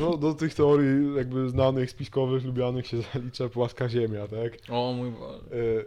[0.00, 4.65] no, do tych teorii jakby znanych, spiskowych, lubianych się zalicza płaska ziemia, tak?
[4.70, 5.38] O mój Boże.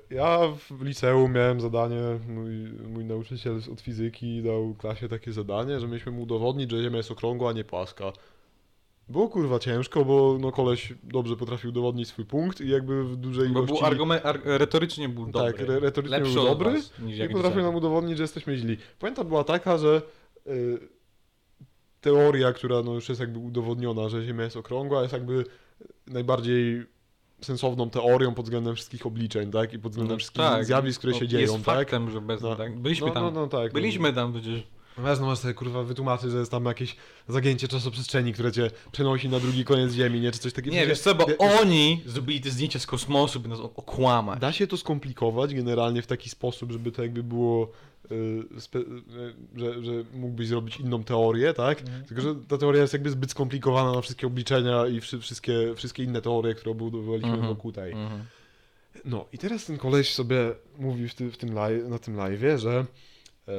[0.10, 2.52] E, Ja w liceum miałem zadanie, mój,
[2.90, 7.12] mój nauczyciel od fizyki dał klasie takie zadanie, że mieliśmy mu udowodnić, że Ziemia jest
[7.12, 8.12] okrągła, a nie płaska.
[9.10, 13.50] Było kurwa ciężko, bo no koleś dobrze potrafił udowodnić swój punkt i jakby w dużej
[13.50, 13.76] Bo ilości...
[13.78, 15.52] był argument, ar, retorycznie był dobry.
[15.54, 18.58] Tak, re- retorycznie Lepszy był dobry was, niż I jak potrafił nam udowodnić, że jesteśmy
[18.58, 18.78] źli.
[19.00, 20.02] Pamięta była taka, że
[20.48, 20.80] y,
[22.02, 25.46] teoria, która no już jest jakby udowodniona, że Ziemia jest okrągła, jest jakby
[26.08, 26.86] najbardziej
[27.42, 29.74] sensowną teorią pod względem wszystkich obliczeń, tak?
[29.74, 31.64] I pod względem No wszystkich tak, zjawisk, które no, się dzieją, tak?
[31.64, 32.56] faktem, że bez, No.
[32.56, 32.78] tak?
[32.78, 33.24] Byliśmy no, tam.
[33.24, 33.74] No, no tak.
[33.74, 34.64] Byliśmy tam przecież.
[35.02, 36.96] No, wiesz, no masz sobie kurwa wytłumaczyć, że jest tam jakieś
[37.28, 40.32] zagięcie czasoprzestrzeni, które cię przenosi na drugi koniec Ziemi, nie?
[40.32, 40.76] Czy coś takiego.
[40.76, 44.40] Nie, wiesz co, bo wie- oni zrobili te zdjęcia z kosmosu, by nas okłamać.
[44.40, 47.72] Da się to skomplikować generalnie w taki sposób, żeby to jakby było,
[48.12, 48.84] y, spe, y,
[49.56, 51.82] że, że mógłbyś zrobić inną teorię, tak?
[51.82, 52.04] Mhm.
[52.06, 56.04] Tylko, że ta teoria jest jakby zbyt skomplikowana na wszystkie obliczenia i wszy, wszystkie, wszystkie
[56.04, 57.48] inne teorie, które obudowaliśmy Mhm.
[57.48, 57.92] wokół tej.
[57.92, 58.24] Mhm.
[59.06, 62.58] No i teraz ten koleś sobie mówi w, ty, w tym live, na tym live'ie,
[62.58, 62.86] że
[63.48, 63.52] e,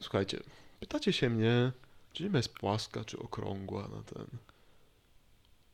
[0.00, 0.40] słuchajcie,
[0.80, 1.72] pytacie się mnie,
[2.12, 4.26] czy Ziemia jest płaska, czy okrągła na ten.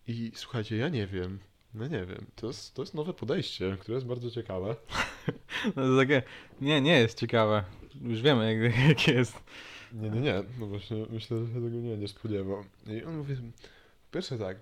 [0.09, 1.39] I słuchajcie, ja nie wiem.
[1.75, 2.27] No nie wiem.
[2.37, 4.77] To jest, to jest nowe podejście, które jest bardzo ciekawe.
[5.77, 6.23] No to takie,
[6.61, 7.65] nie, nie jest ciekawe.
[8.03, 9.37] Już wiemy, jak, jak jest.
[9.93, 10.43] Nie, nie, nie.
[10.59, 12.65] No właśnie myślę, że się tego nie będzie spodziewał.
[12.87, 14.57] I on mówi, po pierwsze tak,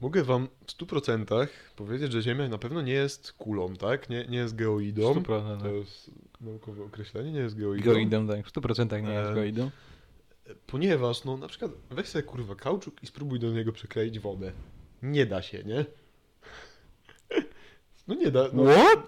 [0.00, 1.46] mogę wam w 100%
[1.76, 4.08] powiedzieć, że Ziemia na pewno nie jest kulą, tak?
[4.08, 5.14] Nie, nie jest geoidą.
[5.14, 5.60] 100%.
[5.60, 6.10] To jest
[6.44, 7.92] naukowe określenie, nie jest geoidą.
[7.92, 9.70] Goidą, tak, w 100% nie jest Em, goidą.
[10.66, 14.52] Ponieważ, no na przykład weź sobie kurwa kauczuk i spróbuj do niego przykleić wodę.
[15.02, 15.84] Nie da się, nie?
[18.08, 18.44] No nie da.
[18.52, 18.98] No, What?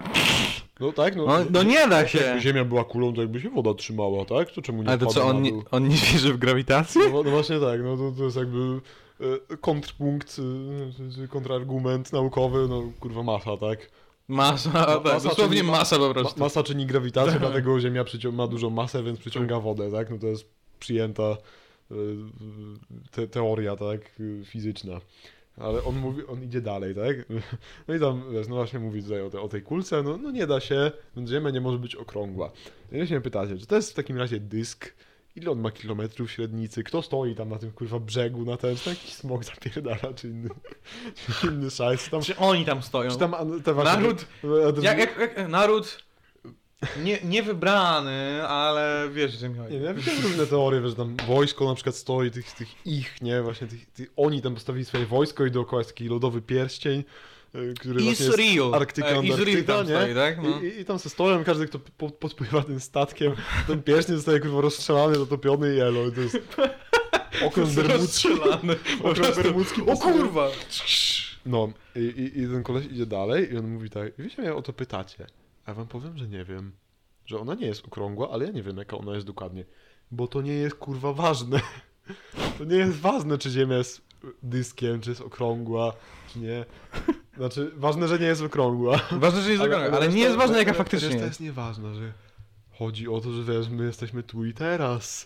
[0.79, 1.25] no tak, no.
[1.25, 2.17] No, no nie da się.
[2.19, 4.51] Jakby Ziemia była kulą, to jakby się woda trzymała, tak?
[4.51, 7.01] To czemu nie Ale to co, on nie, on nie wierzy w grawitację?
[7.09, 8.81] No, no właśnie tak, no to, to jest jakby
[9.51, 10.37] e, kontrpunkt,
[11.23, 13.89] e, kontrargument naukowy, no kurwa masa, tak?
[14.27, 16.39] Masa, Ma- tak, masa, dosłownie czyli ma- masa po Ma, prostu.
[16.39, 20.09] masa czyni grawitację, dlatego Ziemia ma dużą masę, więc przyciąga wodę, tak?
[20.09, 20.45] No to jest
[20.79, 21.95] przyjęta e,
[23.11, 23.99] te, teoria, tak?
[24.45, 25.01] Fizyczna.
[25.57, 27.15] Ale on mówi, on idzie dalej, tak?
[27.87, 30.47] No i tam, no właśnie mówi tutaj o, te, o tej kulce, no, no nie
[30.47, 32.51] da się, więc Ziemia nie może być okrągła.
[32.91, 34.93] No i się pytacie, czy to jest w takim razie dysk?
[35.37, 36.83] Ile on ma kilometrów średnicy?
[36.83, 40.27] Kto stoi tam na tym kurwa brzegu, na ten, czy to jakiś smok zapierdala, czy
[40.27, 40.49] inny,
[41.41, 42.03] czy inny szajs?
[42.03, 43.11] Czy tam, Czy oni tam stoją?
[43.11, 43.93] czy tam te właśnie...
[43.93, 44.25] Naród,
[44.75, 46.03] te- jak, jak, jak, naród
[47.03, 49.73] nie, nie wybrany, ale wiesz, że mi chodzi.
[49.73, 53.41] Nie, ja widziałem różne teorie, że tam wojsko na przykład stoi, tych, tych ich, nie,
[53.41, 57.03] właśnie tych, tych, oni tam postawili swoje wojsko i dookoła jest taki lodowy pierścień,
[57.55, 58.73] y, który właśnie jest Israel.
[58.75, 59.95] Arktyka, E, Antarktyka, tam nie?
[59.95, 60.43] stoi, tak?
[60.43, 60.61] No.
[60.61, 63.33] I, i, I tam se stoją, każdy kto po, podpływa tym statkiem,
[63.67, 66.37] ten pierścień zostaje kurwa rozstrzelany, zatopiony i elo, i to jest...
[67.45, 68.27] okrąg bermudzki.
[69.03, 69.81] Okrąg bermudzki.
[69.81, 70.49] O kurwa!
[71.45, 74.61] No i, i, i ten koleś idzie dalej i on mówi tak, się mnie o
[74.61, 75.27] to pytacie,
[75.65, 76.71] a ja wam powiem, że nie wiem,
[77.25, 79.65] że ona nie jest okrągła, ale ja nie wiem jaka ona jest dokładnie,
[80.11, 81.59] bo to nie jest kurwa ważne.
[82.57, 84.01] To nie jest ważne, czy ziemia jest
[84.43, 85.93] dyskiem, czy jest okrągła,
[86.33, 86.65] czy nie.
[87.37, 88.99] Znaczy, ważne, że nie jest okrągła.
[89.11, 91.21] Ważne, że jest ale, ale, nie jest ważne jaka faktycznie jest.
[91.25, 92.13] jest nieważna, że
[92.79, 95.25] chodzi o to, że wiesz, my jesteśmy tu i teraz.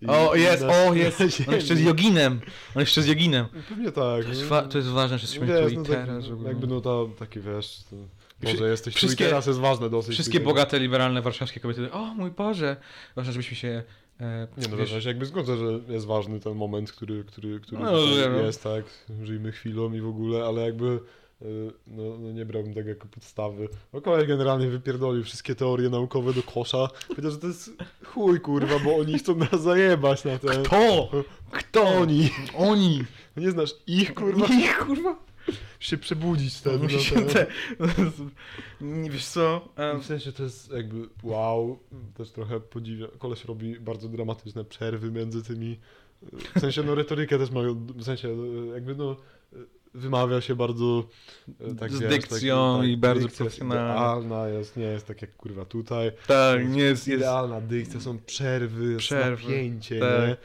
[0.00, 1.20] I, O, i jest, o, jest.
[1.48, 2.40] On jeszcze z joginem.
[2.74, 3.46] On jeszcze z joginem.
[3.68, 4.22] Pewnie tak.
[4.24, 6.30] To jest, wa- to jest ważne, że jesteśmy Wiesz, tu i no tak, teraz.
[6.30, 6.48] ogóle.
[6.48, 7.96] Jakby no to takie wiesz, to
[8.42, 10.14] może jesteś wszystkie- tu i teraz jest ważne dosyć.
[10.14, 12.76] Wszystkie bogate, liberalne, warszawskie kobiety, o mój Boże,
[13.16, 13.82] ważne, żebyśmy się...
[14.22, 17.60] E, Nie no, wiesz, ja się jakby zgodzę, że jest ważny ten moment, który, który,
[17.60, 18.36] który No, że no.
[18.38, 18.84] jest, tak,
[19.22, 20.86] żyjmy chwilą i w ogóle, ale jakby
[21.42, 23.68] y, no, no nie brałbym tego jako podstawy.
[23.92, 26.88] No koleś generalnie wypierdolił wszystkie teorie naukowe do kosza.
[27.18, 27.70] Że to jest
[28.04, 30.62] chuj kurwa, bo oni chcą nas zajebać na ten...
[30.62, 31.10] Kto?
[31.50, 31.82] Kto?
[31.88, 32.30] Oni!
[32.56, 33.04] Oni!
[33.36, 34.46] Nie znasz ich kurwa?
[34.46, 35.16] Ich, kurwa!
[35.82, 36.78] Się przebudzić wtedy.
[36.78, 37.46] Musi na się te...
[38.80, 39.68] Nie wiesz co?
[39.76, 41.78] em, W sensie to jest jakby wow,
[42.14, 43.06] też trochę podziwia.
[43.18, 45.78] Koleś robi bardzo dramatyczne przerwy między tymi.
[46.56, 47.60] W sensie no retorykę też ma,
[47.96, 48.28] w sensie
[48.74, 49.16] jakby no
[49.94, 51.04] wymawia się bardzo
[51.60, 53.58] e, tak Z wiesz, dykcją tak, i bardzo dykcja jest
[54.58, 56.12] jest, nie jest tak jak kurwa tutaj.
[56.26, 57.08] Tak, nie jest...
[57.08, 60.28] jest Idealna dykcja, są przerwy, Przerwy, jest napięcie, tak.
[60.28, 60.36] nie?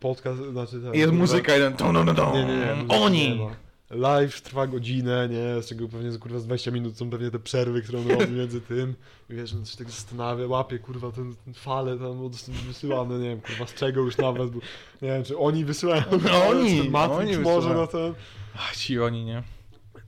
[0.00, 1.72] Podcast, znaczy tak, jest kurwa- muzyka, jeden...
[1.72, 2.74] Tom, tom, tom, nie, nie, nie.
[2.74, 3.38] muzyki Oni!
[3.38, 3.65] nie.
[3.90, 5.62] Live trwa godzinę, nie?
[5.62, 8.32] Z czego pewnie z kurwa z 20 minut są pewnie te przerwy, które on robi
[8.32, 8.94] między tym.
[9.30, 12.30] I wiesz, on się tak zastanawia, łapie kurwa ten, ten fale tam
[12.66, 14.60] wysyłane, nie wiem, kurwa z czego już nawet, bo
[15.02, 18.14] nie wiem, czy oni wysyłają No, oni, Matrix oni może na ten.
[18.56, 19.42] Ach, ci oni, nie?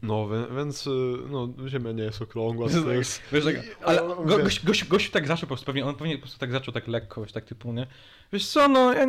[0.02, 0.90] No, więc y,
[1.30, 3.22] no, Ziemia nie jest okrągła, to jest...
[3.32, 6.22] Wiesz, tak, ale go, gość, gość, gość tak zaczął po prostu, pewnie, on pewnie po
[6.22, 7.86] prostu tak zaczął tak lekko, wiesz, tak typu, nie?
[8.32, 9.06] Wiesz co, no, ja,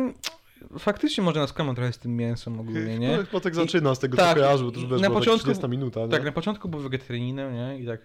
[0.78, 3.18] faktycznie może nas kłamą trochę z tym mięsem ogólnie, nie?
[3.32, 6.00] No, tak zaczyna z tego, tak, bo to już wiesz, na początku- tak 30 minuta,
[6.00, 6.08] nie?
[6.08, 7.78] Tak, na początku był wegetarianinem, nie?
[7.78, 8.00] I tak,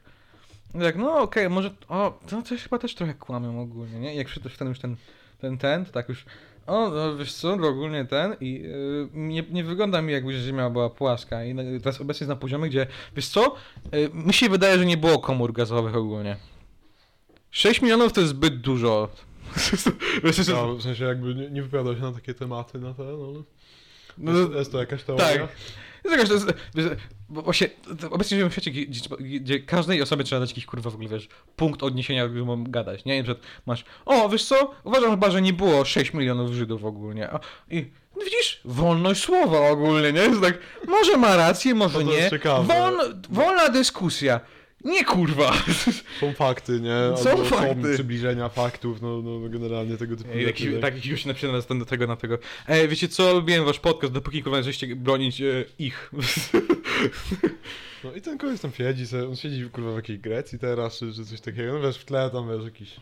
[0.75, 4.13] i tak no okej, może, o, to coś chyba też trochę kłamią ogólnie, nie?
[4.13, 4.95] I jak przyszedł ten już ten,
[5.41, 6.25] ten, ten, to tak już,
[6.67, 10.69] o, no, wiesz co, to ogólnie ten i yy, nie, nie wygląda mi jakby, Ziemia
[10.69, 13.55] była płaska i teraz obecnie jest na poziomie, gdzie, wiesz co,
[13.91, 16.37] yy, mi się wydaje, że nie było komór gazowych ogólnie.
[17.51, 19.09] 6 milionów to jest zbyt dużo.
[20.53, 23.43] No, w sensie jakby nie, nie wypowiadał się na takie tematy, na te, no.
[24.17, 25.25] no, Jest, jest to jakaś teoria?
[25.25, 25.47] tak.
[26.05, 26.85] Jest jakaś, wiesz,
[27.29, 27.69] bo właśnie,
[28.11, 31.27] obecnie żyjemy w świecie, gdzie, gdzie, każdej osobie trzeba dać jakiś kurwa w ogóle, wiesz,
[31.55, 33.19] punkt odniesienia, gdy mam gadać, nie?
[33.19, 37.29] I przykład masz, o, wiesz co, uważam chyba, że nie było 6 milionów Żydów ogólnie.
[37.31, 37.39] A,
[37.69, 40.21] I no widzisz, wolność słowa ogólnie, nie?
[40.21, 42.39] Jest tak, może ma rację, może No to jest nie.
[43.29, 44.39] wolna dyskusja.
[44.85, 45.53] Nie kurwa.
[46.19, 47.17] Są fakty, nie?
[47.17, 47.87] Są Albo fakty.
[47.87, 51.79] Są przybliżenia faktów, no, no generalnie tego typu Ej, Jakiś, tak, jakiś gość napisał na
[51.79, 52.37] do tego, na tego.
[52.67, 56.11] Ej, wiecie co, lubiłem wasz podcast, dopóki kurwa żeście bronić e, ich.
[58.03, 61.13] No i ten koleś tam siedzi, sobie, on siedzi kurwa w jakiej Grecji teraz, czy,
[61.13, 62.95] czy coś takiego, no wiesz, w tle tam wiesz, jakiś...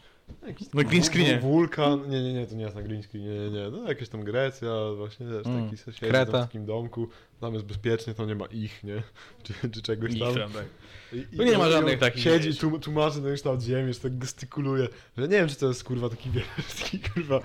[0.47, 1.37] jakiś Na green screenie.
[1.37, 3.87] wul- Wulkan, nie, nie, nie, to nie jest na green screen, nie, nie, nie, no
[3.89, 6.31] jakaś tam Grecja, właśnie wiesz, Mm, taki siedzi Kreta.
[6.31, 7.07] tam w takim domku,
[7.41, 9.03] tam jest bezpiecznie, tam nie ma ich, nie,
[9.43, 10.33] czy, czy czegoś tam.
[10.33, 10.65] tak.
[11.13, 14.17] I, i, Tu nie ma żadnych takich, Siedzi, tłum- tłumaczy ten kształt ziemi, już tak
[14.17, 17.39] gestykuluje, że nie wiem, czy to jest kurwa taki wielki kurwa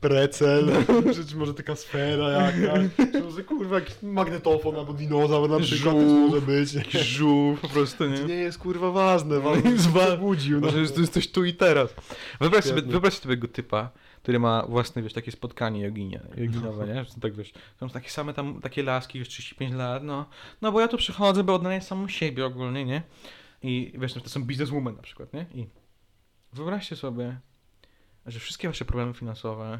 [0.00, 0.70] precel,
[1.14, 5.94] czy, czy może taka sfera jakaś, czy może kurwa jakiś magnetofon albo dinozaur na przykład
[5.94, 6.30] Żółw.
[6.30, 6.74] może być.
[6.74, 8.24] Jakiś żółw po prostu, To nie?
[8.24, 10.60] nie jest kurwa ważne, ważne jest jest wa- budził.
[10.60, 10.66] No.
[10.66, 11.94] Może jest, to jest coś tu i teraz.
[12.40, 13.90] Wyobraź sobie, wyobraź sobie tego typa,
[14.24, 17.04] który ma własne, wiesz, takie spotkanie joginie, joginowe, nie?
[17.04, 20.26] Że Tak, wiesz, są takie same tam, takie laski, już 35 lat, no.
[20.62, 23.02] No bo ja tu przychodzę, by odnaleźć samą siebie ogólnie, nie?
[23.62, 25.46] I wiesz, to są bizneswoman na przykład, nie?
[25.54, 25.66] I
[26.52, 27.40] wyobraźcie sobie,
[28.26, 29.78] że wszystkie wasze problemy finansowe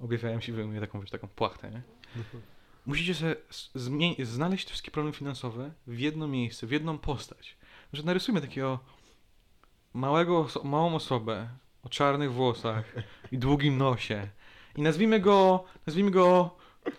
[0.00, 1.82] objawiają się, wyjmuję taką, wiesz, taką płachtę, nie?
[2.86, 3.36] Musicie sobie
[4.22, 7.56] znaleźć te wszystkie problemy finansowe w jedno miejsce, w jedną postać.
[7.92, 8.78] Że narysujmy takiego
[9.94, 11.48] małego, oso- małą osobę
[11.82, 12.84] o czarnych włosach
[13.32, 14.28] i długim nosie
[14.76, 16.50] i nazwijmy go, nazwijmy go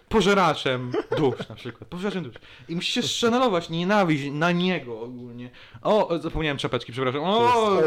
[0.10, 2.36] pożeraczem dusz na przykład, pożeraczem dusz.
[2.70, 5.50] I musicie szanować nienawiść na niego ogólnie.
[5.82, 7.22] O, zapomniałem czapeczki, przepraszam.
[7.24, 7.82] O,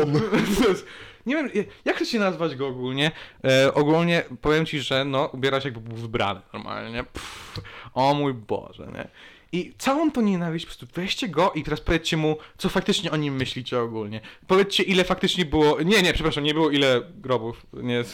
[1.27, 1.51] nie wiem,
[1.85, 3.11] jak chcecie nazwać go ogólnie.
[3.45, 7.05] E, ogólnie powiem ci, że no, ubiera się jakby był wybrany normalnie.
[7.05, 7.61] Pff,
[7.95, 9.09] o mój Boże, nie?
[9.53, 13.17] I całą tą nienawiść, po prostu weźcie go i teraz powiedzcie mu, co faktycznie o
[13.17, 14.21] nim myślicie ogólnie.
[14.47, 15.83] Powiedzcie, ile faktycznie było.
[15.83, 17.67] Nie, nie, przepraszam, nie było ile grobów.
[17.73, 18.05] Nie.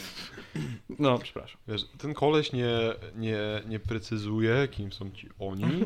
[0.99, 1.61] No, przepraszam.
[1.67, 2.69] Wiesz, ten koleś nie,
[3.15, 5.65] nie, nie precyzuje, kim są ci oni,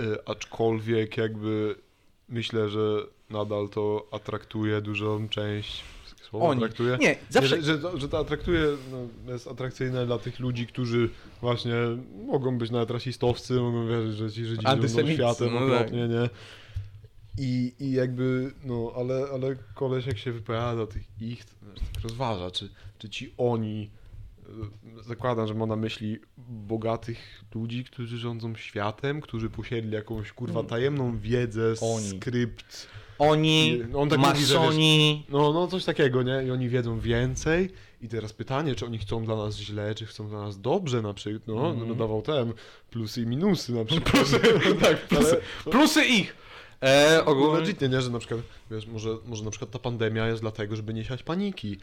[0.00, 1.74] y, aczkolwiek jakby
[2.28, 5.82] myślę, że nadal to atraktuje dużą część.
[6.24, 6.64] Słowo Oni.
[6.64, 6.98] atraktuje?
[7.00, 7.56] Nie, zawsze...
[7.56, 11.10] Nie, że, że, to, że to atraktuje, no, jest atrakcyjne dla tych ludzi, którzy
[11.40, 11.74] właśnie
[12.26, 16.30] mogą być nawet rasistowscy, mogą wierzyć, że ci Żydzi rządzą światem no okropnie, nie?
[17.38, 22.50] I, I jakby, no, ale, ale koleś jak się wypowiada tych ich, to tak rozważa,
[22.50, 23.90] czy, czy ci oni,
[25.02, 30.70] zakładam, że ma na myśli bogatych ludzi, którzy rządzą światem, którzy posiedli jakąś, kurwa, Mm.
[30.70, 32.08] tajemną wiedzę, Oni.
[32.20, 32.86] skrypt,
[33.18, 35.26] Oni, on tak mówi, że wiesz- masoni...
[35.28, 36.42] no, no coś takiego, nie?
[36.46, 37.70] I oni wiedzą więcej.
[38.02, 41.14] I teraz pytanie, czy oni chcą dla nas źle, czy chcą dla nas dobrze na
[41.14, 41.42] przykład.
[41.48, 41.88] No, Mhm.
[41.88, 42.52] no dawał ten
[42.90, 44.12] plusy i minusy na przykład.
[44.12, 44.40] Plusy,
[44.82, 45.36] tak, plusy,
[45.70, 46.36] plusy ich.
[46.82, 47.60] E, Ale ogólnie...
[47.60, 48.00] legitnie, nie?
[48.02, 48.40] Że na przykład,
[48.70, 51.78] wiesz, może, może na przykład ta pandemia jest dlatego, żeby nie siać paniki.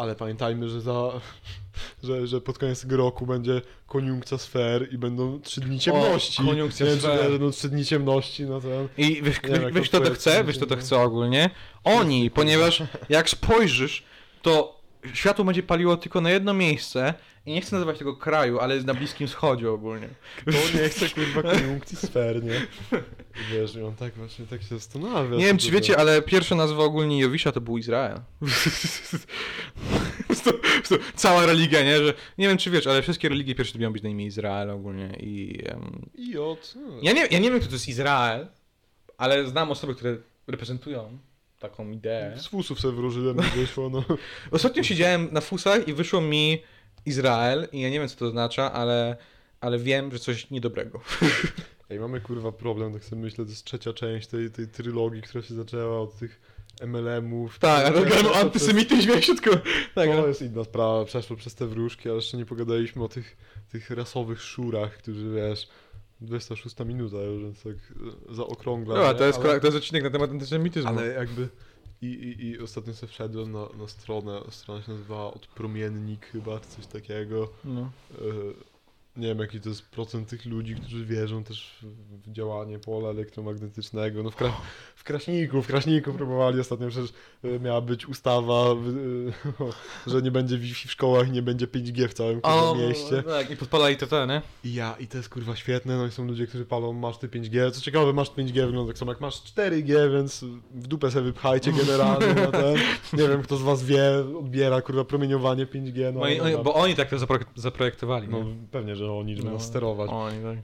[0.00, 1.20] Ale pamiętajmy, że za,
[2.02, 6.42] że, że pod koniec tego roku będzie koniunkcja sfer i będą trzy dni ciemności.
[6.44, 7.30] koniunkcja nie czy sfer.
[7.30, 8.68] będą trzy dni ciemności, no to...
[8.98, 10.44] I wiesz, Nie wiem, jak wiesz to kto to chce?
[10.44, 11.50] Wiesz kto to chce ogólnie?
[11.84, 14.04] Oni, ponieważ jak spojrzysz,
[14.42, 14.80] to
[15.14, 17.14] światło będzie paliło tylko na jedno miejsce
[17.54, 20.08] nie chcę nazywać tego kraju, ale jest na Bliskim Wschodzie ogólnie.
[20.44, 22.66] To nie chce kurwa koniunkcji sfer, nie?
[23.52, 25.36] Wiesz, i on tak właśnie tak się zastanawia.
[25.36, 28.20] Nie wiem czy wiecie, ale pierwsza nazwa ogólnie Jowisza to był Izrael.
[31.14, 31.98] Cała religia, nie?
[31.98, 35.16] Że, nie wiem czy wiesz, ale wszystkie religie pierwsze miały być na imię Izrael ogólnie
[35.20, 35.62] i...
[35.66, 36.74] em, I od...
[37.02, 38.48] ja, nie, ja nie wiem kto to jest Izrael,
[39.18, 41.18] ale znam osoby, które reprezentują
[41.58, 42.38] taką ideę.
[42.38, 44.04] Z fusów sobie wróżyłem i wyszło, no.
[44.50, 46.62] Ostatnio siedziałem na fusach i wyszło mi
[47.06, 49.16] Izrael i ja nie wiem co to oznacza, ale,
[49.60, 51.00] ale wiem, że coś niedobrego.
[51.90, 55.44] Ej, mamy kurwa problem, tak sobie myślę, to jest trzecia część tej, tej trylogii, która
[55.44, 56.40] się zaczęła od tych
[56.86, 57.58] MLM-ów.
[57.58, 59.50] Tak, ale o antysemityzmie się tylko...
[59.94, 60.26] Tak, To no.
[60.26, 63.36] jest inna sprawa, przeszło przez te wróżki, ale jeszcze nie pogadaliśmy o tych,
[63.72, 65.68] tych rasowych szurach, którzy wiesz,
[66.20, 67.74] 26 minuta już, więc tak
[68.30, 68.96] e, zaokrąglam.
[68.96, 69.18] Dobra, nie?
[69.18, 70.90] to jest, ale, to jest odcinek na temat antysemityzmu.
[70.90, 71.48] ale jakby
[72.02, 76.68] i, i, i ostatnio sobie wszedłem na, na stronę, strona się nazywała Odpromiennik chyba, czy
[76.68, 77.48] coś takiego.
[77.64, 77.80] No.
[77.80, 78.20] E,
[79.20, 84.22] nie wiem jaki to jest procent tych ludzi, którzy wierzą też w- działanie pola elektromagnetycznego.
[84.22, 84.52] No w, Kra
[84.96, 87.12] w Kraśniku, w Kraśniku próbowali ostatnio przecież
[87.60, 88.64] miała być ustawa,
[90.06, 93.22] że nie będzie Wi-Fi w szkołach i nie będzie 5G w całym kurwa, mieście.
[93.22, 94.42] tak, i podpalali to te, nie?
[94.64, 97.70] I ja, i to jest kurwa świetne, no i są ludzie, którzy palą maszty 5G.
[97.70, 101.72] Co ciekawe, maszt 5G wygląda tak samo jak masz 4G, więc w dupę sobie wypchajcie
[101.72, 102.76] generalnie na ten.
[103.12, 104.02] Nie wiem, kto z was wie,
[104.38, 106.14] odbiera kurwa promieniowanie 5G.
[106.14, 108.54] No, No, i, no, bo oni tak to zapro- zaprojektowali, no nie?
[108.70, 110.10] pewnie, że oni, No, nas sterować.
[110.10, 110.58] Oni, tak.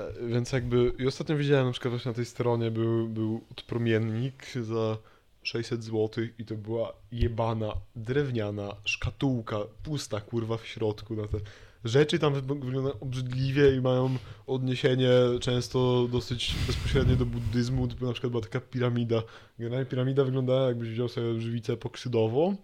[0.00, 4.46] E, Więc jakby, i ostatnio widziałem na przykład właśnie na tej stronie był, był odpromiennik
[4.62, 4.96] za
[5.42, 11.38] 600 zł i to była jebana, drewniana szkatułka, pusta kurwa w środku na te
[11.84, 14.10] rzeczy tam wy- wyglądają obrzydliwie i mają
[14.46, 15.10] odniesienie
[15.40, 19.22] często dosyć bezpośrednie do buddyzmu, typu na przykład była taka piramida.
[19.58, 22.56] Generalnie piramida wyglądała jakbyś wziął sobie żywicę pokrzydową,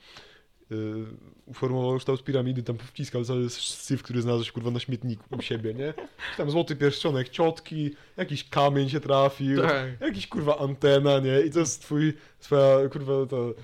[1.47, 5.95] uformował kształt piramidy, tam wciskał cały syf, który znalazłeś kurwa na śmietniku u siebie, nie?
[6.37, 10.01] Tam złoty pierścionek ciotki, jakiś kamień się trafił, Tak.
[10.01, 11.41] jakiś kurwa antena, nie?
[11.41, 13.55] I to jest twój, twoja kurwa ta y,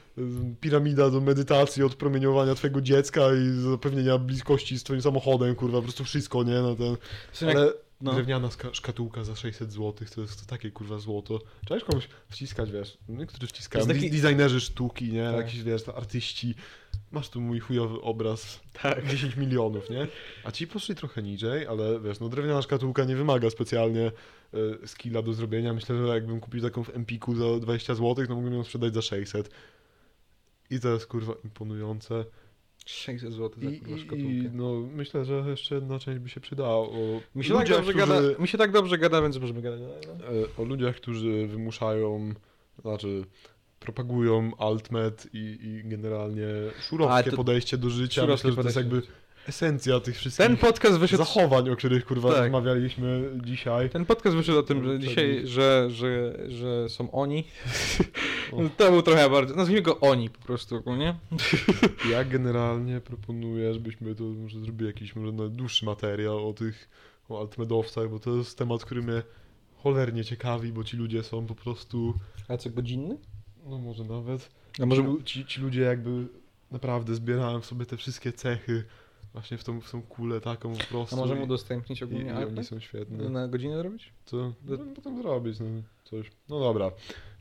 [0.60, 5.82] piramida do medytacji, od promieniowania twojego dziecka i zapewnienia bliskości z twoim samochodem, kurwa, po
[5.82, 6.54] prostu wszystko, nie?
[6.62, 6.96] No ten,
[7.48, 8.12] ale no.
[8.14, 11.40] drewniana szkatułka za 600 zł, to jest to takie kurwa złoto.
[11.66, 15.24] Trzeba komuś wciskać, wiesz, niektórzy wciskają, taki- designerzy sztuki, nie?
[15.24, 15.36] Tak.
[15.36, 16.54] Jakiś, wiesz, artyści.
[17.14, 19.06] Masz tu mój chujowy obraz, Tak.
[19.06, 20.06] 10 milionów, nie?
[20.44, 24.12] A ci poszli trochę niżej, ale wiesz, no drewniana szkatułka nie wymaga specjalnie
[24.82, 25.72] e, skilla do zrobienia.
[25.74, 29.02] Myślę, że jakbym kupił taką w Empiku za 20 zł, to mógłbym ją sprzedać za
[29.02, 29.50] 600.
[30.70, 32.24] I to jest kurwa imponujące.
[32.86, 34.24] 600 zł za I, kurwa szkatułkę.
[34.24, 36.88] i no myślę, że jeszcze jedna część by się przydała.
[37.34, 39.80] Mi się, tak ludziach, dobrze którzy- gada, mi się tak dobrze gada, więc możemy gadać.
[40.06, 40.12] No.
[40.26, 42.34] e, o ludziach, którzy wymuszają,
[42.82, 43.24] znaczy
[43.84, 46.46] propagują altmet i, i generalnie
[46.88, 48.20] szurowskie to- podejście do życia.
[48.22, 49.02] Szurowskie Myślę, że to jest jakby
[49.48, 51.24] esencja tych wszystkich Ten podcast wyszedł...
[51.24, 52.38] zachowań, o których kurwa Tak.
[52.42, 53.90] rozmawialiśmy dzisiaj.
[53.90, 57.44] Ten podcast wyszedł o tym, że dzisiaj, że, że, że są oni.
[58.76, 59.56] To był trochę bardziej.
[59.56, 61.14] Nazwijmy go oni po prostu ogólnie.
[62.12, 66.88] Ja generalnie proponuję, żebyśmy to może zrobili jakiś może dłuższy materiał o tych
[67.28, 69.22] o altmedowcach, bo to jest temat, który mnie
[69.82, 72.14] cholernie ciekawi, bo ci ludzie są po prostu,
[72.48, 73.18] A co, godzinny?
[73.66, 74.50] No może nawet,
[74.82, 75.02] A może...
[75.02, 76.26] ci, ci, ci ludzie jakby
[76.70, 78.84] naprawdę zbierają w sobie te wszystkie cechy
[79.32, 81.16] właśnie w tą, w tą kulę taką po prostu.
[81.16, 82.46] A możemy i- udostępnić i, ogólnie i artę?
[82.46, 83.28] oni są świetne.
[83.28, 84.12] Na godzinę zrobić?
[84.24, 84.36] Co?
[84.36, 85.66] No, potem zrobić no,
[86.04, 86.30] coś.
[86.48, 86.90] No dobra.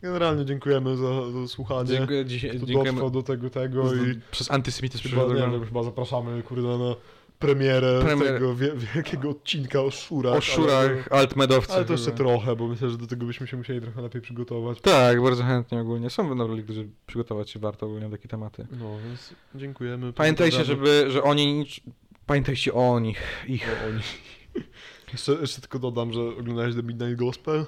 [0.02, 1.90] Generalnie dziękujemy za, za słuchanie.
[1.90, 3.12] Dziękuję, dzisiaj, Kto dziękujemy.
[3.12, 6.96] do tego tego i Przez antysemityzm chyba, nie wiem, chyba zapraszamy kurde na
[7.48, 10.38] premierę Premier- tego wie, wielkiego odcinka o szurach.
[10.38, 11.76] O szurach, Ale, altmedowcach.
[11.76, 12.18] ale to jeszcze chyba.
[12.18, 14.82] trochę, bo myślę, że do tego byśmy się musieli trochę lepiej przygotować.
[14.82, 16.10] Tak, bardzo chętnie ogólnie.
[16.10, 18.68] Są wynowali, którzy przygotować się warto ogólnie na takie tematy.
[18.80, 20.14] No, więc dziękujemy.
[20.14, 21.66] Pamiętajcie, żeby, że oni...
[22.26, 23.68] Pamiętajcie o nich, ich.
[23.68, 24.02] No, oni.
[25.14, 27.66] Jeszcze, jeszcze tylko dodam, że oglądałeś The Midnight Gospel?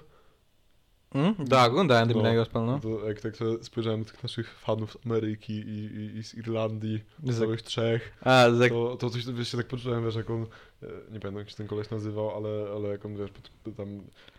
[1.15, 1.47] Hmm?
[1.47, 2.19] Tak, oglądałem The No.
[2.19, 2.79] Midnight Gospel, no.
[2.79, 7.03] To jak tak spojrzałem na tych naszych fanów z Ameryki i, i, i z Irlandii,
[7.23, 10.29] z Z- całych trzech, A, tak, to, to coś wiesz, się tak poczułem, wiesz, jak
[10.29, 10.41] on,
[10.83, 13.29] e, nie pamiętam jak się ten koleś nazywał, ale, ale jak on, wiesz,
[13.77, 13.87] tam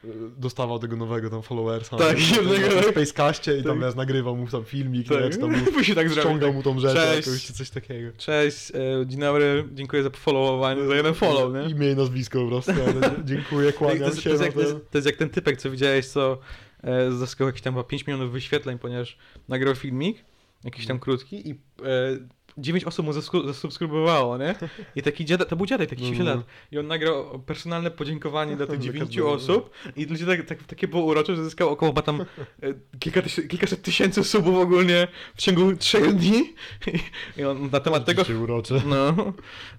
[0.04, 0.08] e,
[0.38, 2.90] dostawał tego nowego tam followersa Tak, na, jednego, na tak.
[2.90, 3.86] Spacecaście i tam, Tak.
[3.88, 5.32] wiesz, nagrywał mu tam filmik, tak.
[5.32, 7.26] czy tam mu Musi tak ściągał mu tą rzecz Cześć.
[7.26, 8.10] jakoś, coś takiego.
[8.16, 11.70] Cześć, e, dzień dobry, dziękuję za followowanie, za jeden follow, nie?
[11.70, 14.30] Imię i nazwisko po prostu, ale dziękuję, To kłaniam jest, to, się.
[14.30, 16.38] jest no jak, to, to- jest, to jest jak ten typek, co widziałeś, co
[17.10, 20.24] zyskał jakieś tam chyba 5 milionów wyświetleń, ponieważ nagrał filmik,
[20.64, 21.56] jakiś tam krótki i e,
[22.58, 23.12] 9 osób mu
[23.46, 24.54] zasubskrybowało, nie?
[24.96, 26.34] I taki dziadek, to był dziadek, taki No, 7 no.
[26.34, 26.44] lat.
[26.72, 30.62] I on nagrał personalne podziękowanie dla tych Dla 9 każdego, osób i ludzie tak, tak,
[30.62, 32.24] takie było urocze, że zyskał około chyba tam e,
[32.98, 36.54] kilka tysięcy, kilkaset tysięcy subów ogólnie w ciągu 3 dni.
[37.36, 38.82] I, on na temat tego urocze.
[38.86, 39.12] no,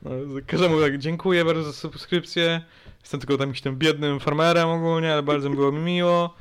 [0.02, 0.12] no
[0.48, 2.62] każdemu tak dziękuję bardzo za subskrypcję.
[3.02, 6.36] Jestem tylko tam jakimś tam biednym farmerem ogólnie, ale bardzo mi było mi miło.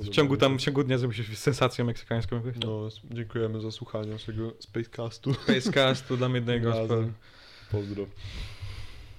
[0.00, 2.70] W ciągu tam, w ciągu dnia zrobił się sensacją meksykańską jakoś tam.
[2.70, 5.34] No, dziękujemy za słuchanie naszego Spacecastu.
[5.34, 6.72] Facecastu dla jednego.
[7.70, 8.06] Pozdro.